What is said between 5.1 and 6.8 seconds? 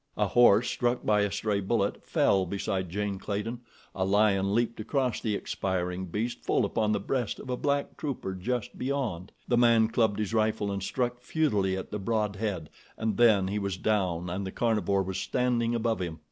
the expiring beast full